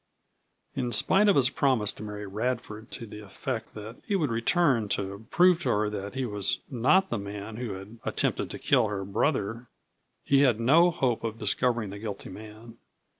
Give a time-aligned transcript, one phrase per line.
[0.75, 4.89] In spite of his promise to Mary Radford to the effect that he would return
[4.89, 8.87] to prove to her that he was not the man who had attempted to kill
[8.87, 9.67] her brother
[10.23, 12.79] he had no hope of discovering the guilty man.